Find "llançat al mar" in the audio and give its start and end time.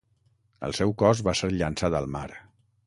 1.59-2.27